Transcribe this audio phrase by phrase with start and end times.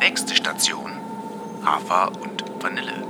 [0.00, 0.92] Nächste Station,
[1.62, 3.06] Hafer und Vanille.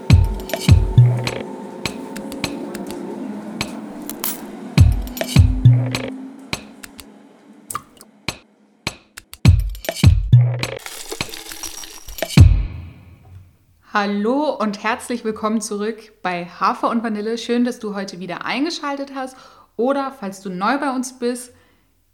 [13.92, 17.38] Hallo und herzlich willkommen zurück bei Hafer und Vanille.
[17.38, 19.36] Schön, dass du heute wieder eingeschaltet hast.
[19.76, 21.54] Oder falls du neu bei uns bist,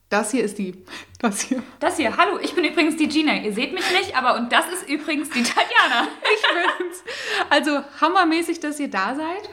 [0.08, 0.84] das hier ist die.
[1.18, 1.62] Das hier.
[1.80, 2.16] Das hier.
[2.16, 3.36] Hallo, ich bin übrigens die Gina.
[3.36, 6.08] Ihr seht mich nicht, aber und das ist übrigens die Tatjana.
[6.22, 6.42] ich
[6.78, 7.02] bin's.
[7.50, 9.50] Also hammermäßig, dass ihr da seid.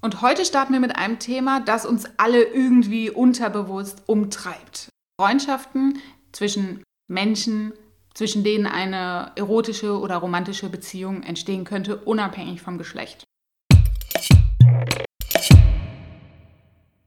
[0.00, 4.88] Und heute starten wir mit einem Thema, das uns alle irgendwie unterbewusst umtreibt.
[5.20, 6.00] Freundschaften
[6.32, 7.72] zwischen Menschen,
[8.14, 13.24] zwischen denen eine erotische oder romantische Beziehung entstehen könnte, unabhängig vom Geschlecht.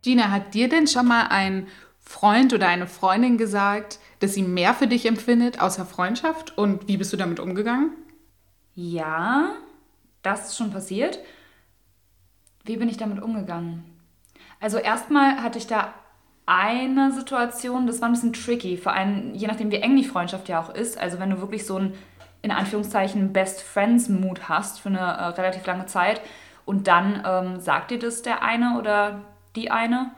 [0.04, 1.68] Gina, hat dir denn schon mal ein
[2.12, 6.58] Freund oder eine Freundin gesagt, dass sie mehr für dich empfindet außer Freundschaft?
[6.58, 7.92] Und wie bist du damit umgegangen?
[8.76, 9.52] Ja,
[10.22, 11.20] das ist schon passiert.
[12.66, 13.86] Wie bin ich damit umgegangen?
[14.60, 15.94] Also erstmal hatte ich da
[16.46, 20.50] eine Situation, das war ein bisschen tricky, vor allem je nachdem, wie eng die Freundschaft
[20.50, 20.98] ja auch ist.
[20.98, 21.94] Also wenn du wirklich so ein,
[22.42, 26.22] in Anführungszeichen, Best Friends-Mood hast für eine äh, relativ lange Zeit
[26.66, 29.22] und dann ähm, sagt dir das der eine oder
[29.56, 30.12] die eine,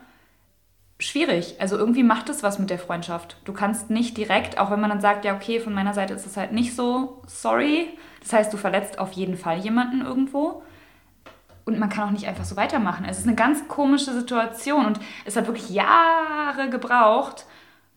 [1.00, 1.56] schwierig.
[1.60, 3.38] Also irgendwie macht es was mit der Freundschaft.
[3.46, 6.26] Du kannst nicht direkt, auch wenn man dann sagt, ja, okay, von meiner Seite ist
[6.26, 7.98] es halt nicht so, sorry.
[8.22, 10.64] Das heißt, du verletzt auf jeden Fall jemanden irgendwo
[11.66, 13.06] und man kann auch nicht einfach so weitermachen.
[13.08, 17.46] Es ist eine ganz komische Situation und es hat wirklich Jahre gebraucht,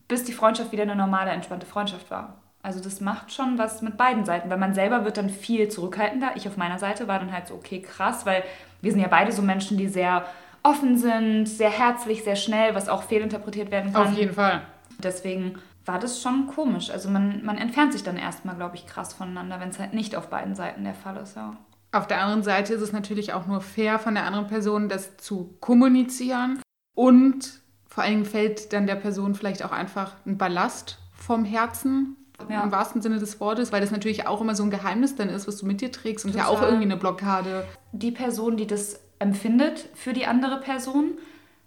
[0.07, 2.37] bis die Freundschaft wieder eine normale, entspannte Freundschaft war.
[2.63, 6.31] Also das macht schon was mit beiden Seiten, weil man selber wird dann viel zurückhaltender.
[6.35, 8.43] Ich auf meiner Seite war dann halt so, okay, krass, weil
[8.81, 10.25] wir sind ja beide so Menschen, die sehr
[10.69, 14.07] offen sind, sehr herzlich, sehr schnell, was auch fehlinterpretiert werden kann.
[14.07, 14.61] Auf jeden Fall.
[14.99, 16.89] Deswegen war das schon komisch.
[16.89, 20.15] Also man, man entfernt sich dann erstmal, glaube ich, krass voneinander, wenn es halt nicht
[20.15, 21.55] auf beiden Seiten der Fall ist, ja.
[21.93, 25.15] Auf der anderen Seite ist es natürlich auch nur fair von der anderen Person, das
[25.17, 26.61] zu kommunizieren.
[26.93, 32.17] Und vor allem fällt dann der Person vielleicht auch einfach ein Ballast vom Herzen,
[32.49, 32.61] ja.
[32.63, 35.47] im wahrsten Sinne des Wortes, weil das natürlich auch immer so ein Geheimnis dann ist,
[35.47, 36.47] was du mit dir trägst und Total.
[36.47, 37.65] ja auch irgendwie eine Blockade.
[37.93, 41.17] Die Person, die das empfindet für die andere Person,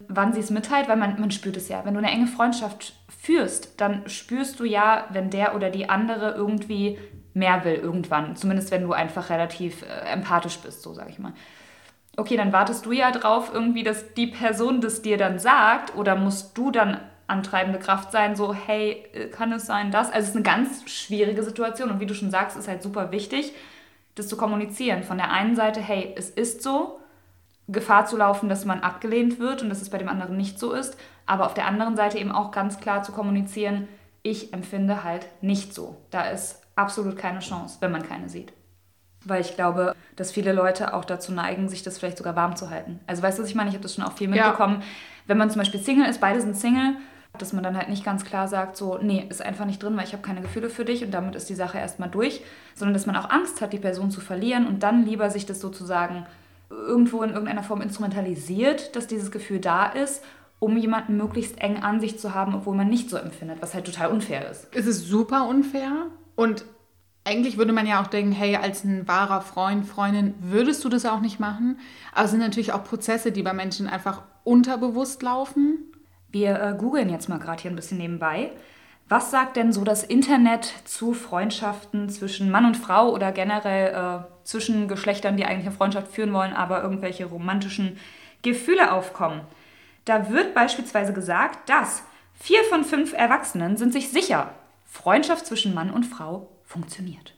[0.08, 1.84] wann sie es mitteilt, weil man, man spürt es ja.
[1.84, 6.32] Wenn du eine enge Freundschaft führst, dann spürst du ja, wenn der oder die andere
[6.32, 6.98] irgendwie
[7.34, 8.36] mehr will irgendwann.
[8.36, 11.32] Zumindest wenn du einfach relativ äh, empathisch bist, so sage ich mal.
[12.16, 16.16] Okay, dann wartest du ja drauf, irgendwie, dass die Person das dir dann sagt, oder
[16.16, 20.08] musst du dann antreibende Kraft sein, so, hey, äh, kann es sein, das?
[20.08, 23.12] Also es ist eine ganz schwierige Situation und wie du schon sagst, ist halt super
[23.12, 23.52] wichtig,
[24.16, 25.04] das zu kommunizieren.
[25.04, 26.99] Von der einen Seite, hey, es ist so,
[27.70, 30.72] Gefahr zu laufen, dass man abgelehnt wird und dass es bei dem anderen nicht so
[30.72, 33.88] ist, aber auf der anderen Seite eben auch ganz klar zu kommunizieren,
[34.22, 35.96] ich empfinde halt nicht so.
[36.10, 38.52] Da ist absolut keine Chance, wenn man keine sieht.
[39.24, 42.70] Weil ich glaube, dass viele Leute auch dazu neigen, sich das vielleicht sogar warm zu
[42.70, 43.00] halten.
[43.06, 43.68] Also weißt du, was ich meine?
[43.68, 44.80] Ich habe das schon auch viel mitbekommen.
[44.80, 44.86] Ja.
[45.26, 46.96] Wenn man zum Beispiel Single ist, beide sind Single,
[47.38, 50.04] dass man dann halt nicht ganz klar sagt, so, nee, ist einfach nicht drin, weil
[50.04, 52.42] ich habe keine Gefühle für dich und damit ist die Sache erstmal durch,
[52.74, 55.60] sondern dass man auch Angst hat, die Person zu verlieren und dann lieber sich das
[55.60, 56.26] sozusagen
[56.70, 60.22] irgendwo in irgendeiner Form instrumentalisiert, dass dieses Gefühl da ist
[60.60, 63.86] um jemanden möglichst eng an sich zu haben, obwohl man nicht so empfindet, was halt
[63.86, 64.68] total unfair ist.
[64.72, 66.64] Es ist super unfair und
[67.24, 71.04] eigentlich würde man ja auch denken, hey, als ein wahrer Freund, Freundin würdest du das
[71.04, 71.78] auch nicht machen.
[72.12, 75.92] Aber es sind natürlich auch Prozesse, die bei Menschen einfach unterbewusst laufen.
[76.30, 78.52] Wir äh, googeln jetzt mal gerade hier ein bisschen nebenbei.
[79.10, 84.44] Was sagt denn so das Internet zu Freundschaften zwischen Mann und Frau oder generell äh,
[84.44, 87.98] zwischen Geschlechtern, die eigentlich eine Freundschaft führen wollen, aber irgendwelche romantischen
[88.42, 89.40] Gefühle aufkommen?
[90.04, 92.04] Da wird beispielsweise gesagt, dass
[92.34, 94.54] vier von fünf Erwachsenen sind sich sicher,
[94.86, 97.34] Freundschaft zwischen Mann und Frau funktioniert.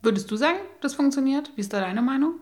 [0.00, 1.52] Würdest du sagen, das funktioniert?
[1.56, 2.36] Wie ist da deine Meinung?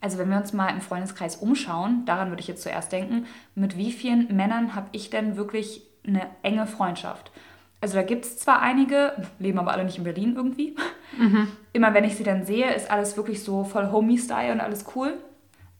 [0.00, 3.76] Also wenn wir uns mal im Freundeskreis umschauen, daran würde ich jetzt zuerst denken, mit
[3.76, 7.30] wie vielen Männern habe ich denn wirklich eine enge Freundschaft?
[7.80, 10.74] Also da gibt es zwar einige, leben aber alle nicht in Berlin irgendwie.
[11.18, 11.48] Mhm.
[11.72, 15.14] Immer wenn ich sie dann sehe, ist alles wirklich so voll Homie-Style und alles cool.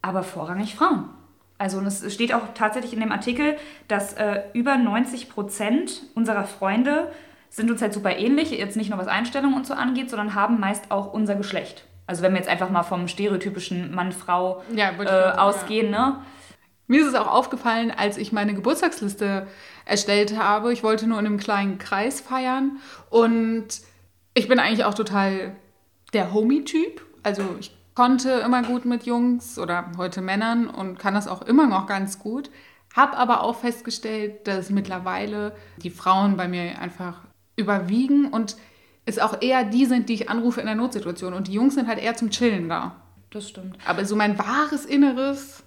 [0.03, 1.09] Aber vorrangig Frauen.
[1.57, 3.57] Also und es steht auch tatsächlich in dem Artikel,
[3.89, 7.11] dass äh, über 90 Prozent unserer Freunde
[7.49, 10.59] sind uns halt super ähnlich, jetzt nicht nur was Einstellungen und so angeht, sondern haben
[10.59, 11.85] meist auch unser Geschlecht.
[12.07, 16.09] Also wenn wir jetzt einfach mal vom stereotypischen Mann-Frau ja, äh, ausgehen, ja.
[16.09, 16.17] ne?
[16.87, 19.47] Mir ist es auch aufgefallen, als ich meine Geburtstagsliste
[19.87, 20.73] erstellt habe.
[20.73, 22.79] Ich wollte nur in einem kleinen Kreis feiern
[23.11, 23.67] und
[24.35, 25.57] ich bin eigentlich auch total
[26.13, 27.03] der Homie-Typ.
[27.23, 31.67] Also ich konnte immer gut mit Jungs oder heute Männern und kann das auch immer
[31.67, 32.51] noch ganz gut.
[32.95, 37.23] Hab aber auch festgestellt, dass mittlerweile die Frauen bei mir einfach
[37.57, 38.57] überwiegen und
[39.07, 41.35] es auch eher die sind, die ich anrufe in der Notsituation.
[41.35, 42.97] Und die Jungs sind halt eher zum Chillen da.
[43.31, 43.77] Das stimmt.
[43.85, 45.64] Aber so mein wahres Inneres.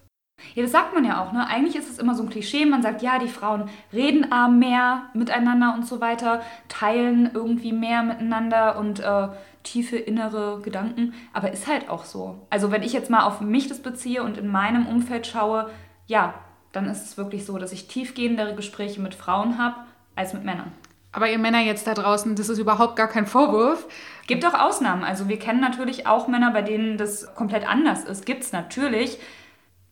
[0.54, 1.48] Ja, das sagt man ja auch, ne?
[1.48, 2.66] Eigentlich ist es immer so ein Klischee.
[2.66, 8.04] Man sagt, ja, die Frauen reden A mehr miteinander und so weiter, teilen irgendwie mehr
[8.04, 9.28] miteinander und äh,
[9.64, 11.14] tiefe innere Gedanken.
[11.34, 12.48] Aber ist halt auch so.
[12.50, 15.70] Also, wenn ich jetzt mal auf mich das beziehe und in meinem Umfeld schaue,
[16.08, 16.34] ja,
[16.72, 19.76] dann ist es wirklich so, dass ich tiefgehendere Gespräche mit Frauen habe
[20.16, 20.72] als mit Männern.
[21.12, 23.88] Aber ihr Männer jetzt da draußen, das ist überhaupt gar kein Vorwurf.
[24.28, 25.04] Gibt auch Ausnahmen.
[25.04, 28.26] Also wir kennen natürlich auch Männer, bei denen das komplett anders ist.
[28.26, 29.18] Gibt es natürlich.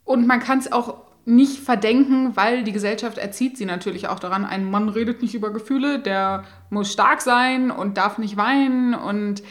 [0.05, 4.45] Und man kann es auch nicht verdenken, weil die Gesellschaft erzieht sie natürlich auch daran.
[4.45, 8.93] Ein Mann redet nicht über Gefühle, der muss stark sein und darf nicht weinen.
[8.93, 9.41] Und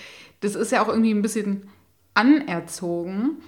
[0.40, 1.68] das ist ja auch irgendwie ein bisschen
[2.14, 3.42] anerzogen.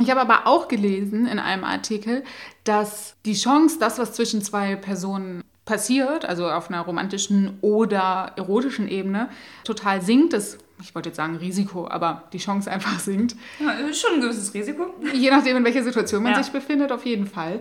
[0.00, 2.24] Ich habe aber auch gelesen in einem Artikel,
[2.64, 8.88] dass die Chance, das, was zwischen zwei Personen passiert, also auf einer romantischen oder erotischen
[8.88, 9.28] Ebene,
[9.64, 10.32] total sinkt.
[10.32, 13.36] Das, ich wollte jetzt sagen Risiko, aber die Chance einfach sinkt.
[13.58, 14.94] Ja, ist schon ein gewisses Risiko.
[15.12, 16.42] Je nachdem, in welcher Situation man Ja.
[16.42, 17.60] sich befindet, auf jeden Fall.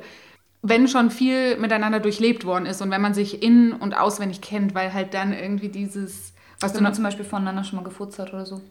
[0.61, 4.73] Wenn schon viel miteinander durchlebt worden ist und wenn man sich in- und auswendig kennt,
[4.75, 7.83] weil halt dann irgendwie dieses, was du Wenn noch man zum Beispiel voneinander schon mal
[7.85, 8.61] gefurzt hat oder so.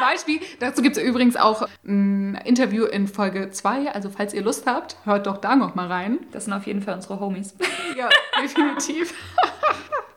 [0.00, 0.38] Beispiel.
[0.60, 3.90] Dazu gibt es übrigens auch ein Interview in Folge 2.
[3.92, 6.20] Also falls ihr Lust habt, hört doch da noch mal rein.
[6.30, 7.54] Das sind auf jeden Fall unsere Homies.
[7.96, 8.08] Ja,
[8.40, 9.12] definitiv.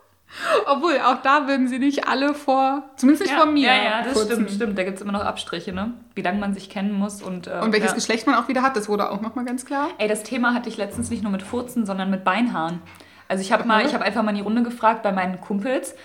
[0.65, 3.67] Obwohl, auch da würden sie nicht alle vor, zumindest nicht ja, vor mir.
[3.67, 4.31] Ja, ja, das furzen.
[4.31, 4.77] stimmt, stimmt.
[4.77, 5.93] Da gibt es immer noch Abstriche, ne?
[6.15, 7.47] Wie lange man sich kennen muss und.
[7.47, 7.95] Äh, Und welches ja.
[7.95, 9.89] Geschlecht man auch wieder hat, das wurde auch noch mal ganz klar.
[9.97, 12.81] Ey, das Thema hatte ich letztens nicht nur mit Furzen, sondern mit Beinhaaren.
[13.27, 15.95] Also ich habe mal, ich habe einfach mal in die Runde gefragt bei meinen Kumpels.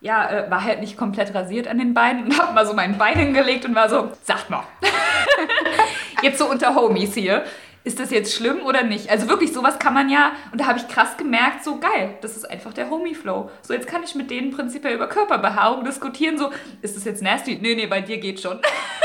[0.00, 2.98] Ja, äh, war halt nicht komplett rasiert an den Beinen und habe mal so mein
[2.98, 4.64] Bein hingelegt und war so, sagt mal.
[6.22, 7.44] jetzt so unter Homies hier.
[7.82, 9.08] Ist das jetzt schlimm oder nicht?
[9.10, 12.36] Also wirklich, sowas kann man ja, und da habe ich krass gemerkt, so geil, das
[12.36, 13.50] ist einfach der Homie-Flow.
[13.62, 16.50] So, jetzt kann ich mit denen prinzipiell über Körperbehaarung diskutieren, so,
[16.82, 17.58] ist das jetzt nasty?
[17.60, 18.58] Nee, nee, bei dir geht schon.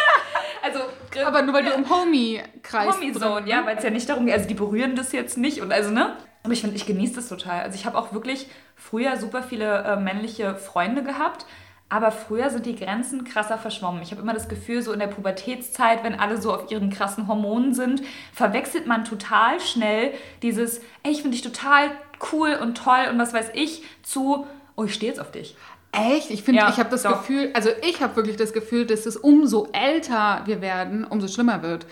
[0.62, 0.80] also,
[1.26, 4.36] Aber nur weil du im Homie-Kreis Homie-Zone, drin- ja, weil es ja nicht darum geht,
[4.36, 6.18] also die berühren das jetzt nicht und also, ne?
[6.44, 7.62] Aber ich finde, ich genieße das total.
[7.62, 11.46] Also ich habe auch wirklich früher super viele äh, männliche Freunde gehabt,
[11.88, 14.02] aber früher sind die Grenzen krasser verschwommen.
[14.02, 17.28] Ich habe immer das Gefühl, so in der Pubertätszeit, wenn alle so auf ihren krassen
[17.28, 18.02] Hormonen sind,
[18.34, 21.92] verwechselt man total schnell dieses, ey, ich finde dich total
[22.32, 25.56] cool und toll und was weiß ich, zu, oh, ich stehe jetzt auf dich.
[25.92, 26.32] Echt?
[26.32, 27.20] Ich finde, Ja, ich habe das doch.
[27.20, 31.62] Gefühl, also ich habe wirklich das Gefühl, dass es umso älter wir werden, umso schlimmer
[31.62, 31.86] wird.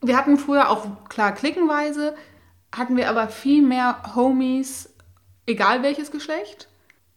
[0.00, 2.14] Wir hatten früher auch, klar, klickenweise,
[2.76, 4.92] hatten wir aber viel mehr Homies,
[5.46, 6.67] egal welches Geschlecht.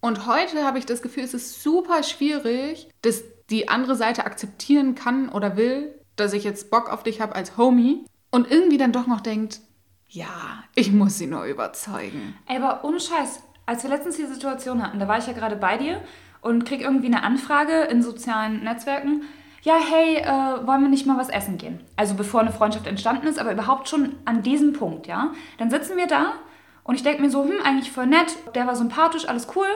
[0.01, 4.95] Und heute habe ich das Gefühl, es ist super schwierig, dass die andere Seite akzeptieren
[4.95, 8.92] kann oder will, dass ich jetzt Bock auf dich habe als Homie und irgendwie dann
[8.92, 9.62] doch noch denkt,
[10.07, 12.36] ja, ich muss sie nur überzeugen.
[12.48, 15.56] Ey, aber ohne Scheiß, als wir letztens die Situation hatten, da war ich ja gerade
[15.56, 16.01] bei dir
[16.42, 19.21] und krieg irgendwie eine Anfrage in sozialen Netzwerken.
[19.62, 21.80] Ja, hey, äh, wollen wir nicht mal was essen gehen?
[21.95, 25.31] Also bevor eine Freundschaft entstanden ist, aber überhaupt schon an diesem Punkt, ja?
[25.59, 26.33] Dann sitzen wir da
[26.83, 29.67] und ich denke mir so, hm, eigentlich voll nett, der war sympathisch, alles cool.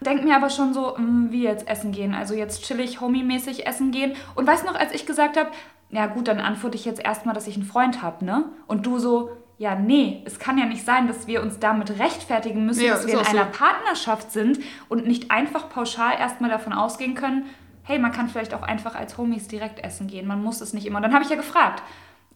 [0.00, 2.14] Denk mir aber schon so, hm, wie jetzt essen gehen?
[2.14, 4.14] Also jetzt chillig, homie-mäßig essen gehen.
[4.34, 5.50] Und weißt noch, als ich gesagt habe,
[5.90, 8.44] ja gut, dann antworte ich jetzt erstmal, dass ich einen Freund habe, ne?
[8.66, 12.66] Und du so, ja, nee, es kann ja nicht sein, dass wir uns damit rechtfertigen
[12.66, 13.30] müssen, Ja, dass wir in auch so.
[13.36, 14.58] einer Partnerschaft sind
[14.88, 17.46] und nicht einfach pauschal erstmal davon ausgehen können,
[17.84, 20.26] hey, man kann vielleicht auch einfach als Homies direkt essen gehen.
[20.26, 20.96] Man muss es nicht immer.
[20.96, 21.82] Und dann habe ich ja gefragt,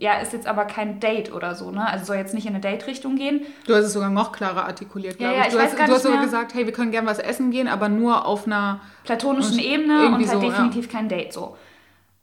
[0.00, 1.87] ja, ist jetzt aber kein Date oder so, ne?
[1.87, 3.42] Also soll jetzt nicht in eine Date-Richtung gehen.
[3.66, 5.47] Du hast es sogar noch klarer artikuliert, Ja, glaube ja, ich.
[5.49, 7.69] ich Du weiß hast, du hast sogar gesagt, hey, wir können gerne was essen gehen,
[7.69, 8.80] aber nur auf einer.
[9.04, 10.49] Platonischen Ebene und halt so, ja.
[10.49, 11.57] definitiv kein Date so.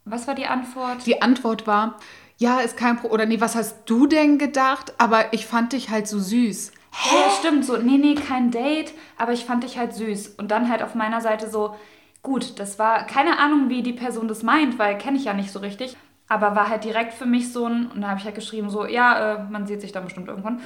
[0.05, 1.05] Was war die Antwort?
[1.05, 1.97] Die Antwort war,
[2.37, 3.09] ja, ist kein Pro.
[3.09, 4.93] Oder nee, was hast du denn gedacht?
[4.97, 6.71] Aber ich fand dich halt so süß.
[7.05, 7.63] Ja, ja, stimmt.
[7.63, 10.29] So, nee, nee, kein Date, aber ich fand dich halt süß.
[10.37, 11.75] Und dann halt auf meiner Seite so,
[12.23, 15.51] gut, das war keine Ahnung, wie die Person das meint, weil kenne ich ja nicht
[15.51, 15.95] so richtig.
[16.27, 18.85] Aber war halt direkt für mich so ein, und da habe ich halt geschrieben, so,
[18.85, 20.61] ja, äh, man sieht sich dann bestimmt irgendwann.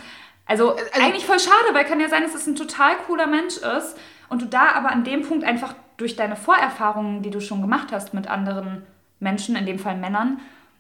[0.48, 3.98] Also, eigentlich voll schade, weil kann ja sein, dass es ein total cooler Mensch ist
[4.30, 7.90] und du da aber an dem Punkt einfach durch deine Vorerfahrungen, die du schon gemacht
[7.92, 8.84] hast mit anderen
[9.20, 10.40] Menschen, in dem Fall Männern,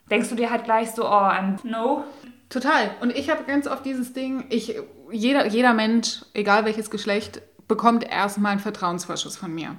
[0.10, 2.04] denkst du dir halt gleich so, oh, I'm no.
[2.50, 2.92] Total.
[3.02, 4.76] Und ich habe ganz oft dieses Ding, ich,
[5.12, 9.78] jeder, jeder Mensch, egal welches Geschlecht, bekommt erstmal einen Vertrauensvorschuss von mir.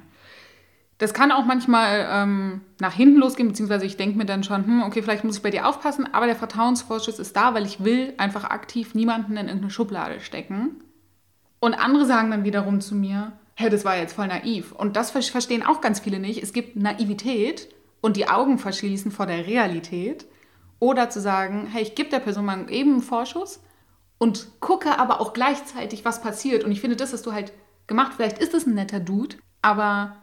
[1.03, 4.83] Das kann auch manchmal ähm, nach hinten losgehen, beziehungsweise ich denke mir dann schon, hm,
[4.85, 8.15] okay, vielleicht muss ich bei dir aufpassen, aber der Vertrauensvorschuss ist da, weil ich will
[8.19, 10.85] einfach aktiv niemanden in irgendeine Schublade stecken.
[11.59, 14.71] Und andere sagen dann wiederum zu mir, hey, das war jetzt voll naiv.
[14.71, 16.41] Und das ver- verstehen auch ganz viele nicht.
[16.41, 17.69] Es gibt Naivität
[18.01, 20.27] und die Augen verschließen vor der Realität.
[20.79, 23.61] Oder zu sagen, hey, ich gebe der Person mal eben einen Vorschuss
[24.19, 26.63] und gucke aber auch gleichzeitig, was passiert.
[26.63, 27.53] Und ich finde, das hast du halt
[27.89, 28.13] gemacht.
[28.15, 30.22] Vielleicht ist es ein netter Dude, aber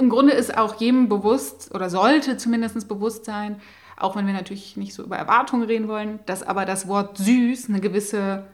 [0.00, 3.60] Im Grunde ist auch jedem bewusst oder sollte zumindest bewusst sein,
[3.98, 7.68] auch wenn wir natürlich nicht so über Erwartungen reden wollen, dass aber das Wort süß
[7.68, 8.46] eine gewisse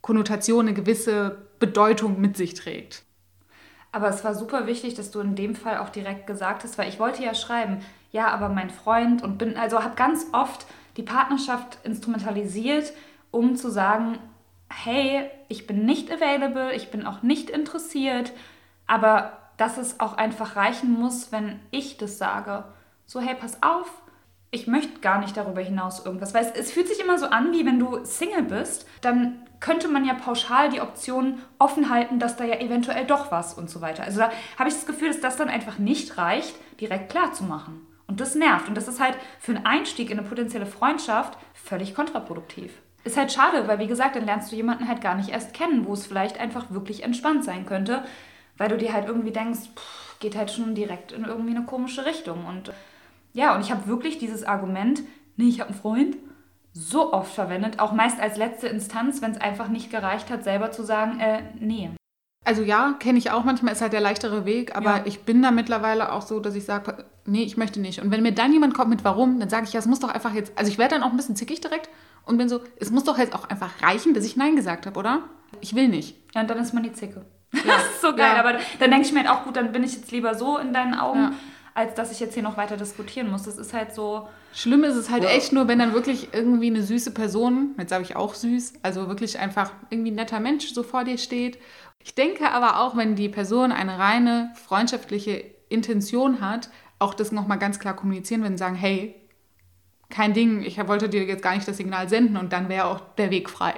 [0.00, 3.04] Konnotation, eine gewisse Bedeutung mit sich trägt.
[3.92, 6.88] Aber es war super wichtig, dass du in dem Fall auch direkt gesagt hast, weil
[6.88, 10.64] ich wollte ja schreiben, ja, aber mein Freund und bin, also habe ganz oft
[10.96, 12.94] die Partnerschaft instrumentalisiert,
[13.30, 14.18] um zu sagen,
[14.70, 18.32] hey, ich bin nicht available, ich bin auch nicht interessiert,
[18.86, 22.64] aber dass es auch einfach reichen muss, wenn ich das sage.
[23.06, 23.90] So, hey, pass auf,
[24.50, 27.52] ich möchte gar nicht darüber hinaus irgendwas, weil es, es fühlt sich immer so an,
[27.52, 32.36] wie wenn du Single bist, dann könnte man ja pauschal die Option offen halten, dass
[32.36, 34.04] da ja eventuell doch was und so weiter.
[34.04, 37.44] Also da habe ich das Gefühl, dass das dann einfach nicht reicht, direkt klar zu
[37.44, 37.86] machen.
[38.06, 38.68] Und das nervt.
[38.68, 42.72] Und das ist halt für einen Einstieg in eine potenzielle Freundschaft völlig kontraproduktiv.
[43.04, 45.86] Ist halt schade, weil wie gesagt, dann lernst du jemanden halt gar nicht erst kennen,
[45.86, 48.04] wo es vielleicht einfach wirklich entspannt sein könnte,
[48.58, 52.04] weil du dir halt irgendwie denkst, pff, geht halt schon direkt in irgendwie eine komische
[52.06, 52.46] Richtung.
[52.46, 52.72] Und
[53.32, 55.02] ja, und ich habe wirklich dieses Argument,
[55.36, 56.16] nee, ich habe einen Freund,
[56.72, 60.72] so oft verwendet, auch meist als letzte Instanz, wenn es einfach nicht gereicht hat, selber
[60.72, 61.90] zu sagen, äh, nee.
[62.44, 65.02] Also ja, kenne ich auch manchmal, ist halt der leichtere Weg, aber ja.
[65.04, 68.00] ich bin da mittlerweile auch so, dass ich sage, nee, ich möchte nicht.
[68.00, 70.10] Und wenn mir dann jemand kommt mit warum, dann sage ich, ja, es muss doch
[70.10, 71.88] einfach jetzt, also ich werde dann auch ein bisschen zickig direkt
[72.26, 74.98] und bin so, es muss doch jetzt auch einfach reichen, dass ich Nein gesagt habe,
[74.98, 75.22] oder?
[75.60, 76.14] Ich will nicht.
[76.34, 77.24] Ja, und dann ist man die Zicke.
[77.52, 77.60] Ja.
[77.64, 78.40] das ist so geil, ja.
[78.40, 80.72] aber dann denke ich mir halt auch, gut, dann bin ich jetzt lieber so in
[80.72, 81.22] deinen Augen.
[81.22, 81.32] Ja
[81.76, 83.42] als dass ich jetzt hier noch weiter diskutieren muss.
[83.42, 84.28] Das ist halt so.
[84.54, 85.30] Schlimm ist es halt wow.
[85.30, 89.08] echt nur, wenn dann wirklich irgendwie eine süße Person, jetzt sage ich auch süß, also
[89.08, 91.58] wirklich einfach irgendwie ein netter Mensch so vor dir steht.
[92.02, 97.58] Ich denke aber auch, wenn die Person eine reine freundschaftliche Intention hat, auch das nochmal
[97.58, 99.14] ganz klar kommunizieren, wenn sie sagen, hey,
[100.08, 103.00] kein Ding, ich wollte dir jetzt gar nicht das Signal senden und dann wäre auch
[103.16, 103.74] der Weg frei.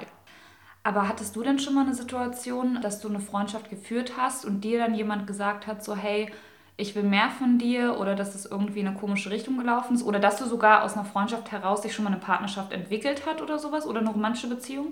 [0.89, 4.61] Aber hattest du denn schon mal eine Situation, dass du eine Freundschaft geführt hast und
[4.61, 6.31] dir dann jemand gesagt hat, so hey,
[6.77, 10.01] ich will mehr von dir oder dass es irgendwie in eine komische Richtung gelaufen ist
[10.01, 13.39] oder dass du sogar aus einer Freundschaft heraus sich schon mal eine Partnerschaft entwickelt hat
[13.39, 14.87] oder sowas oder eine romantische Beziehung?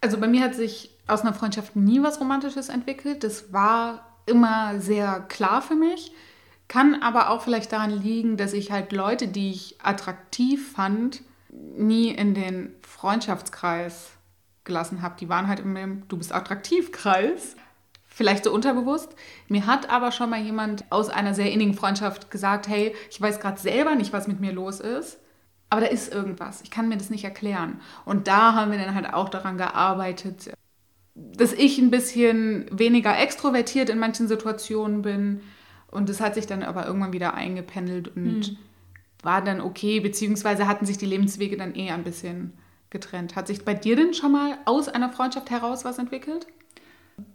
[0.00, 3.22] Also bei mir hat sich aus einer Freundschaft nie was Romantisches entwickelt.
[3.22, 6.10] Das war immer sehr klar für mich.
[6.68, 11.20] Kann aber auch vielleicht daran liegen, dass ich halt Leute, die ich attraktiv fand,
[11.50, 14.12] nie in den Freundschaftskreis
[14.68, 15.16] gelassen habe.
[15.18, 17.56] Die waren halt im Du bist attraktiv Kreis
[18.18, 19.14] vielleicht so unterbewusst.
[19.48, 23.38] Mir hat aber schon mal jemand aus einer sehr innigen Freundschaft gesagt, hey, ich weiß
[23.38, 25.20] gerade selber nicht, was mit mir los ist,
[25.70, 26.60] aber da ist irgendwas.
[26.62, 27.80] Ich kann mir das nicht erklären.
[28.04, 30.50] Und da haben wir dann halt auch daran gearbeitet,
[31.14, 35.40] dass ich ein bisschen weniger extrovertiert in manchen Situationen bin.
[35.88, 38.56] Und das hat sich dann aber irgendwann wieder eingependelt und hm.
[39.22, 42.52] war dann okay, beziehungsweise hatten sich die Lebenswege dann eher ein bisschen
[42.90, 43.36] getrennt.
[43.36, 46.46] Hat sich bei dir denn schon mal aus einer Freundschaft heraus was entwickelt?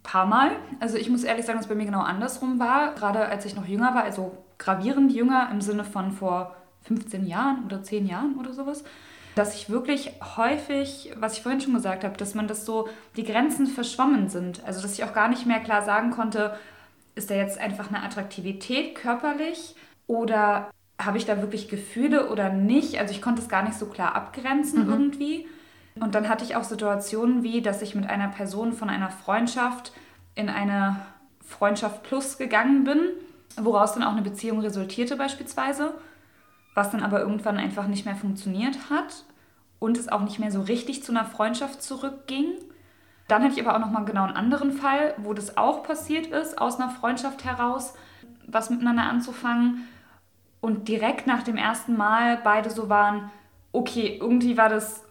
[0.02, 0.52] paar Mal.
[0.80, 2.94] Also ich muss ehrlich sagen, dass es bei mir genau andersrum war.
[2.96, 7.66] Gerade als ich noch jünger war, also gravierend jünger im Sinne von vor 15 Jahren
[7.66, 8.84] oder 10 Jahren oder sowas.
[9.36, 13.24] Dass ich wirklich häufig, was ich vorhin schon gesagt habe, dass man das so, die
[13.24, 14.64] Grenzen verschwommen sind.
[14.66, 16.58] Also dass ich auch gar nicht mehr klar sagen konnte,
[17.16, 19.76] ist da jetzt einfach eine Attraktivität körperlich
[20.08, 20.70] oder
[21.06, 23.00] habe ich da wirklich Gefühle oder nicht?
[23.00, 24.92] Also ich konnte es gar nicht so klar abgrenzen mhm.
[24.92, 25.48] irgendwie.
[25.96, 29.92] Und dann hatte ich auch Situationen wie, dass ich mit einer Person von einer Freundschaft
[30.36, 31.00] in eine
[31.46, 33.00] Freundschaft plus gegangen bin,
[33.58, 35.94] woraus dann auch eine Beziehung resultierte beispielsweise,
[36.74, 39.26] was dann aber irgendwann einfach nicht mehr funktioniert hat
[39.80, 42.54] und es auch nicht mehr so richtig zu einer Freundschaft zurückging.
[43.28, 46.58] Dann hatte ich aber auch nochmal genau einen anderen Fall, wo das auch passiert ist,
[46.58, 47.94] aus einer Freundschaft heraus,
[48.48, 49.88] was miteinander anzufangen.
[50.64, 53.30] Und direkt nach dem ersten Mal beide so waren,
[53.74, 55.04] okay, irgendwie war das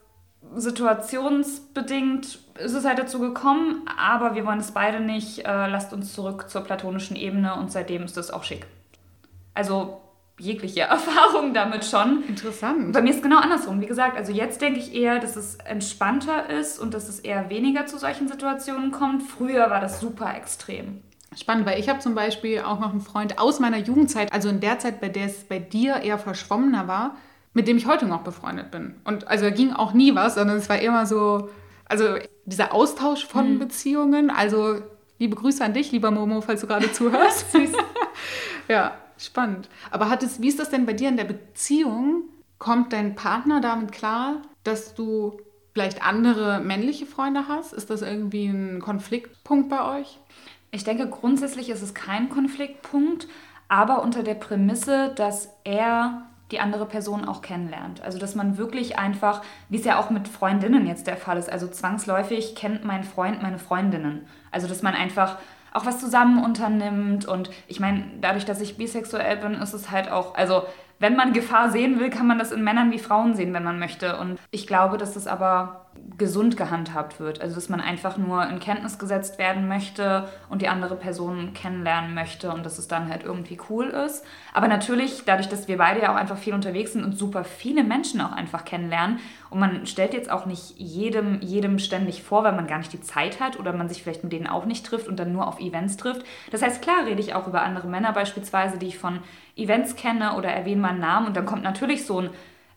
[0.55, 5.41] situationsbedingt ist es halt dazu gekommen, aber wir wollen es beide nicht.
[5.41, 8.67] Äh, lasst uns zurück zur platonischen Ebene und seitdem ist das auch schick.
[9.53, 10.01] Also
[10.39, 12.25] jegliche Erfahrung damit schon.
[12.27, 12.95] Interessant.
[12.95, 13.83] Bei mir ist es genau andersrum.
[13.83, 17.51] Wie gesagt, also jetzt denke ich eher, dass es entspannter ist und dass es eher
[17.51, 19.23] weniger zu solchen Situationen kommt.
[19.23, 21.03] Früher war das super extrem.
[21.37, 24.61] Spannend, weil ich habe zum Beispiel auch noch einen Freund aus meiner Jugendzeit, also in
[24.61, 27.17] der Zeit, bei der es bei dir eher verschwommener war,
[27.55, 28.97] mit dem ich heute noch befreundet bin.
[29.05, 31.49] Und also da ging auch nie was, sondern es war immer so,
[31.87, 33.59] also dieser Austausch von mhm.
[33.59, 34.31] Beziehungen.
[34.31, 34.81] Also
[35.19, 37.47] liebe Grüße an dich, lieber Momo, falls du gerade zuhörst.
[38.69, 39.69] Ja, spannend.
[39.91, 42.25] Aber hat es, wie ist das denn bei dir in der Beziehung?
[42.59, 45.41] Kommt dein Partner damit klar, dass du
[45.73, 47.73] vielleicht andere männliche Freunde hast?
[47.73, 50.19] Ist das irgendwie ein Konfliktpunkt bei euch?
[50.75, 53.29] Ich denke, grundsätzlich ist es kein Konfliktpunkt,
[53.69, 58.03] aber unter der Prämisse, dass er die andere Person auch kennenlernt.
[58.03, 61.51] Also dass man wirklich einfach, wie es ja auch mit Freundinnen jetzt der Fall ist,
[61.51, 64.27] also zwangsläufig kennt mein Freund meine Freundinnen.
[64.51, 65.39] Also dass man einfach
[65.75, 67.27] auch was zusammen unternimmt.
[67.27, 70.63] Und ich meine, dadurch, dass ich bisexuell bin, ist es halt auch, also
[70.99, 73.79] wenn man Gefahr sehen will, kann man das in Männern wie Frauen sehen, wenn man
[73.79, 74.19] möchte.
[74.19, 75.82] Und ich glaube, dass das aber
[76.19, 77.41] gesund gehandhabt wird.
[77.41, 82.15] Also dass man einfach nur in Kenntnis gesetzt werden möchte und die andere Person kennenlernen
[82.15, 84.25] möchte und dass es dann halt irgendwie cool ist.
[84.53, 87.83] Aber natürlich, dadurch, dass wir beide ja auch einfach viel unterwegs sind und super viele
[87.83, 89.19] Menschen auch einfach kennenlernen
[89.51, 93.01] und man stellt jetzt auch nicht jedem, jedem ständig vor, weil man gar nicht die
[93.01, 95.61] Zeit hat oder man sich vielleicht mit denen auch nicht trifft und dann nur auf
[95.61, 96.25] Events trifft.
[96.51, 99.21] Das heißt, klar rede ich auch über andere Männer beispielsweise, die ich von
[99.57, 102.31] Events kenne oder erwähne meinen Namen und dann kommt natürlich so ein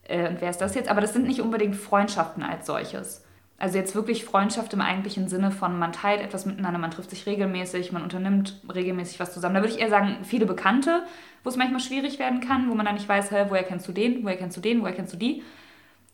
[0.05, 0.89] äh, und wer ist das jetzt?
[0.89, 3.23] Aber das sind nicht unbedingt Freundschaften als solches.
[3.57, 7.25] Also jetzt wirklich Freundschaft im eigentlichen Sinne von man teilt etwas miteinander, man trifft sich
[7.25, 9.55] regelmäßig, man unternimmt regelmäßig was zusammen.
[9.55, 11.03] Da würde ich eher sagen, viele Bekannte,
[11.43, 13.93] wo es manchmal schwierig werden kann, wo man dann nicht weiß, hey, woher kennst du
[13.93, 15.41] den, woher kennst du den, woher kennst du die,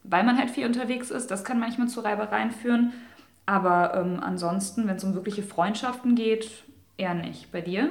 [0.03, 1.31] weil man halt viel unterwegs ist.
[1.31, 2.93] Das kann manchmal zu Reibereien führen.
[3.47, 6.47] Aber ähm, ansonsten, wenn es um wirkliche Freundschaften geht,
[6.97, 7.51] eher nicht.
[7.51, 7.89] Bei dir?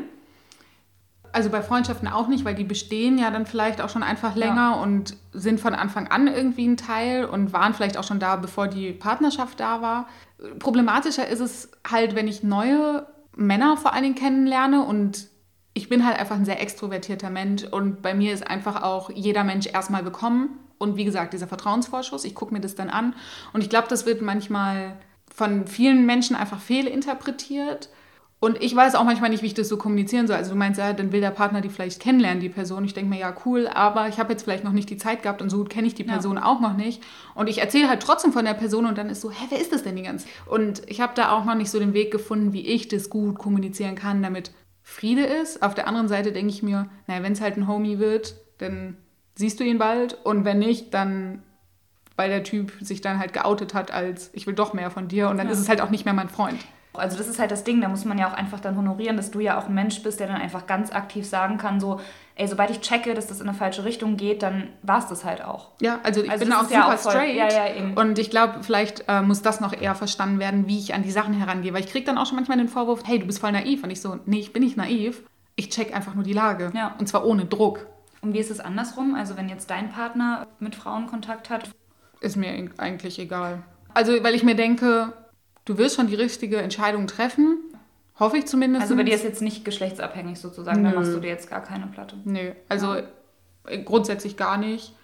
[1.33, 4.73] Also bei Freundschaften auch nicht, weil die bestehen ja dann vielleicht auch schon einfach länger
[4.75, 4.83] ja.
[4.83, 8.69] und sind von Anfang an irgendwie ein Teil und waren vielleicht auch schon da, bevor
[8.69, 10.09] die Partnerschaft da war.
[10.59, 13.07] Problematischer ist es halt, wenn ich neue
[13.37, 15.29] Männer vor allen Dingen kennenlerne und
[15.73, 19.45] ich bin halt einfach ein sehr extrovertierter Mensch und bei mir ist einfach auch jeder
[19.45, 23.15] Mensch erstmal willkommen und wie gesagt, dieser Vertrauensvorschuss, ich gucke mir das dann an
[23.53, 24.97] und ich glaube, das wird manchmal
[25.33, 27.89] von vielen Menschen einfach fehlinterpretiert
[28.43, 30.37] und ich weiß auch manchmal nicht, wie ich das so kommunizieren soll.
[30.37, 32.87] Also du meinst ja, dann will der Partner die vielleicht kennenlernen, die Person.
[32.87, 35.43] Ich denke mir, ja, cool, aber ich habe jetzt vielleicht noch nicht die Zeit gehabt
[35.43, 36.47] und so gut kenne ich die Person ja.
[36.47, 37.03] auch noch nicht.
[37.35, 39.75] Und ich erzähle halt trotzdem von der Person und dann ist so, hä, wer ist
[39.75, 42.55] das denn die ganze Und ich habe da auch noch nicht so den Weg gefunden,
[42.55, 45.63] wie ich das gut kommunizieren kann, damit Friede ist.
[45.63, 48.97] Auf der anderen Seite denke ich mir, naja, wenn es halt ein Homie wird, dann
[49.35, 50.17] siehst du ihn bald.
[50.25, 51.43] Und wenn nicht, dann
[52.17, 55.31] weil der Typ sich dann halt geoutet hat als ich will doch mehr von dir
[55.31, 55.55] und dann ja.
[55.55, 56.59] ist es halt auch nicht mehr mein Freund.
[56.93, 59.31] Also das ist halt das Ding, da muss man ja auch einfach dann honorieren, dass
[59.31, 62.01] du ja auch ein Mensch bist, der dann einfach ganz aktiv sagen kann, so,
[62.35, 65.25] ey, sobald ich checke, dass das in eine falsche Richtung geht, dann war es das
[65.25, 65.69] halt auch.
[65.81, 67.37] Ja, also ich also bin auch super ja auch straight.
[67.37, 67.93] Ja, ja.
[67.95, 71.13] Und ich glaube, vielleicht äh, muss das noch eher verstanden werden, wie ich an die
[71.13, 71.73] Sachen herangehe.
[71.73, 73.85] Weil ich kriege dann auch schon manchmal den Vorwurf, hey, du bist voll naiv.
[73.85, 75.23] Und ich so, nee, ich bin nicht naiv.
[75.55, 76.73] Ich check einfach nur die Lage.
[76.75, 76.97] Ja.
[76.99, 77.87] Und zwar ohne Druck.
[78.23, 79.15] Und wie ist es andersrum?
[79.15, 81.71] Also wenn jetzt dein Partner mit Frauen Kontakt hat?
[82.21, 83.63] Ist mir eigentlich egal.
[83.95, 85.13] Also weil ich mir denke,
[85.65, 87.59] du wirst schon die richtige Entscheidung treffen.
[88.19, 88.83] Hoffe ich zumindest.
[88.83, 90.91] Also bei dir ist jetzt nicht geschlechtsabhängig sozusagen, Nö.
[90.91, 92.17] da machst du dir jetzt gar keine Platte.
[92.25, 93.03] Nö, also ja.
[93.85, 94.95] grundsätzlich gar nicht.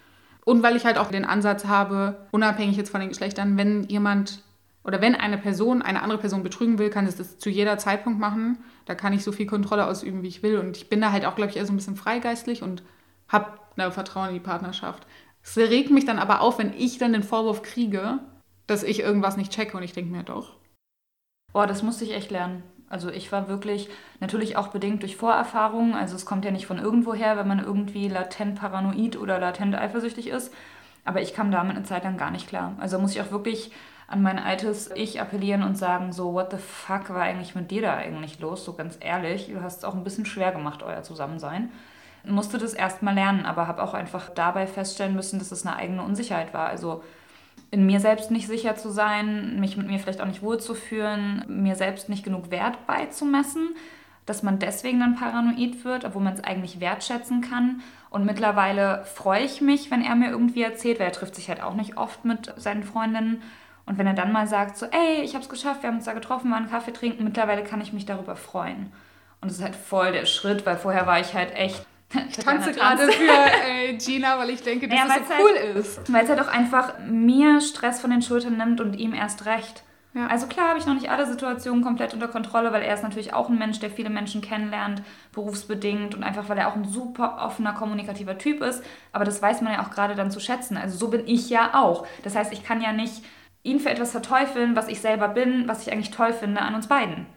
[0.45, 4.43] Und weil ich halt auch den Ansatz habe, unabhängig jetzt von den Geschlechtern, wenn jemand
[4.83, 8.19] oder wenn eine Person eine andere Person betrügen will, kann es das zu jeder Zeitpunkt
[8.19, 8.59] machen.
[8.85, 10.57] Da kann ich so viel Kontrolle ausüben, wie ich will.
[10.57, 12.83] Und ich bin da halt auch, glaube ich, eher so ein bisschen freigeistlich und
[13.27, 13.57] habe
[13.91, 15.05] Vertrauen in die Partnerschaft.
[15.43, 18.19] Es regt mich dann aber auf, wenn ich dann den Vorwurf kriege,
[18.67, 20.55] dass ich irgendwas nicht checke und ich denke mir doch.
[21.53, 22.63] Boah, das musste ich echt lernen.
[22.89, 26.77] Also ich war wirklich, natürlich auch bedingt durch Vorerfahrungen, also es kommt ja nicht von
[26.77, 30.53] irgendwoher, wenn man irgendwie latent paranoid oder latent eifersüchtig ist,
[31.03, 32.75] aber ich kam damit eine Zeit lang gar nicht klar.
[32.79, 33.71] Also muss ich auch wirklich
[34.07, 37.81] an mein altes Ich appellieren und sagen, so, what the fuck war eigentlich mit dir
[37.81, 38.63] da eigentlich los?
[38.63, 41.71] So ganz ehrlich, du hast es auch ein bisschen schwer gemacht, euer Zusammensein.
[42.23, 45.75] Musste das erst mal lernen, aber habe auch einfach dabei feststellen müssen, dass es eine
[45.75, 46.67] eigene Unsicherheit war.
[46.67, 47.03] Also
[47.71, 51.75] in mir selbst nicht sicher zu sein, mich mit mir vielleicht auch nicht wohlzufühlen, mir
[51.75, 53.75] selbst nicht genug Wert beizumessen,
[54.25, 57.81] dass man deswegen dann paranoid wird, obwohl man es eigentlich wertschätzen kann.
[58.09, 61.61] Und mittlerweile freue ich mich, wenn er mir irgendwie erzählt, weil er trifft sich halt
[61.61, 63.41] auch nicht oft mit seinen Freundinnen.
[63.85, 66.05] Und wenn er dann mal sagt, so, ey, ich habe es geschafft, wir haben uns
[66.05, 68.91] da getroffen, waren Kaffee trinken, mittlerweile kann ich mich darüber freuen.
[69.39, 71.85] Und das ist halt voll der Schritt, weil vorher war ich halt echt
[72.29, 75.75] ich tanze gerade für äh, Gina, weil ich denke, dass ja, das so cool halt,
[75.75, 76.11] ist.
[76.11, 79.83] Weil es halt auch einfach mir Stress von den Schultern nimmt und ihm erst recht.
[80.13, 80.27] Ja.
[80.27, 83.33] Also klar habe ich noch nicht alle Situationen komplett unter Kontrolle, weil er ist natürlich
[83.33, 87.37] auch ein Mensch, der viele Menschen kennenlernt, berufsbedingt und einfach, weil er auch ein super
[87.45, 88.83] offener, kommunikativer Typ ist.
[89.11, 90.77] Aber das weiß man ja auch gerade dann zu schätzen.
[90.77, 92.07] Also so bin ich ja auch.
[92.23, 93.23] Das heißt, ich kann ja nicht
[93.61, 96.87] ihn für etwas verteufeln, was ich selber bin, was ich eigentlich toll finde an uns
[96.87, 97.27] beiden.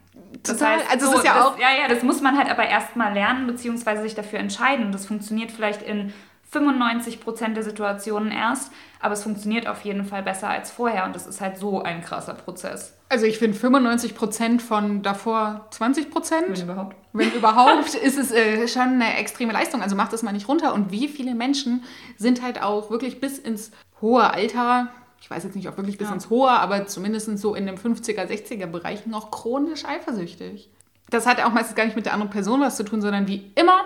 [0.43, 0.79] Das Total.
[0.79, 1.59] Heißt, also so, ist ja das, auch.
[1.59, 4.93] Ja, ja, das muss man halt aber erstmal lernen, beziehungsweise sich dafür entscheiden.
[4.93, 6.13] Das funktioniert vielleicht in
[6.51, 11.05] 95 Prozent der Situationen erst, aber es funktioniert auf jeden Fall besser als vorher.
[11.05, 12.97] Und das ist halt so ein krasser Prozess.
[13.09, 16.49] Also ich finde 95 Prozent von davor 20 Prozent.
[16.49, 16.97] Wenn überhaupt.
[17.13, 19.83] Wenn überhaupt, ist es äh, schon eine extreme Leistung.
[19.83, 20.75] Also macht das mal nicht runter.
[20.75, 21.85] Und wie viele Menschen
[22.17, 24.89] sind halt auch wirklich bis ins hohe Alter
[25.21, 26.15] ich weiß jetzt nicht, ob wirklich bis ja.
[26.15, 30.71] ins Hohe, aber zumindest so in dem 50er, 60er Bereich noch chronisch eifersüchtig.
[31.11, 33.51] Das hat auch meistens gar nicht mit der anderen Person was zu tun, sondern wie
[33.55, 33.85] immer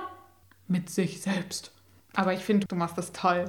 [0.69, 1.73] mit sich selbst.
[2.15, 3.47] Aber ich finde, du machst das toll.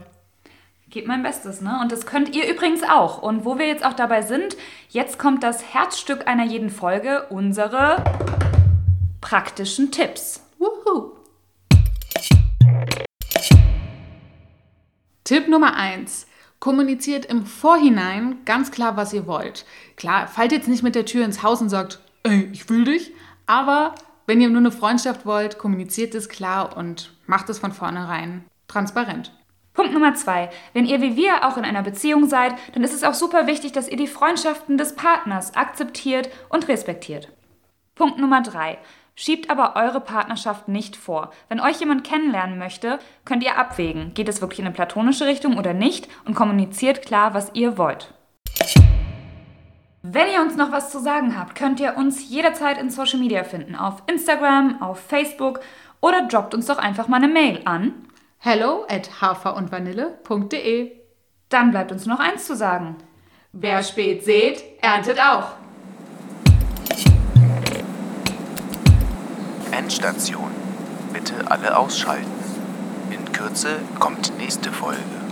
[0.89, 1.79] Geht mein Bestes, ne?
[1.81, 3.21] Und das könnt ihr übrigens auch.
[3.21, 4.55] Und wo wir jetzt auch dabei sind,
[4.89, 8.03] jetzt kommt das Herzstück einer jeden Folge, unsere
[9.21, 10.41] praktischen Tipps.
[10.57, 11.11] Wuhu.
[15.23, 16.27] Tipp Nummer 1.
[16.65, 19.67] Kommuniziert im Vorhinein ganz klar, was ihr wollt.
[19.97, 23.13] Klar, fallt jetzt nicht mit der Tür ins Haus und sagt, ey, ich will dich.
[23.45, 23.93] Aber
[24.25, 29.31] wenn ihr nur eine Freundschaft wollt, kommuniziert es klar und macht es von vornherein transparent.
[29.75, 30.49] Punkt Nummer zwei.
[30.73, 33.71] Wenn ihr wie wir auch in einer Beziehung seid, dann ist es auch super wichtig,
[33.71, 37.29] dass ihr die Freundschaften des Partners akzeptiert und respektiert.
[37.93, 38.79] Punkt Nummer drei.
[39.15, 41.31] Schiebt aber eure Partnerschaft nicht vor.
[41.47, 45.57] Wenn euch jemand kennenlernen möchte, könnt ihr abwägen, geht es wirklich in eine platonische Richtung
[45.57, 48.13] oder nicht und kommuniziert klar, was ihr wollt.
[50.01, 53.43] Wenn ihr uns noch was zu sagen habt, könnt ihr uns jederzeit in Social Media
[53.43, 55.61] finden, auf Instagram, auf Facebook
[56.01, 58.05] oder droppt uns doch einfach mal eine Mail an
[58.45, 60.91] hello at haferundvanille.de.
[61.49, 62.97] Dann bleibt uns noch eins zu sagen.
[63.53, 65.64] Wer spät sät, erntet auch.
[69.71, 70.51] Endstation.
[71.13, 72.31] Bitte alle ausschalten.
[73.11, 75.24] In Kürze kommt nächste Folge.